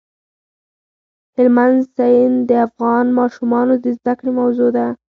[1.35, 4.87] هلمند سیند د افغان ماشومانو د زده کړې موضوع ده.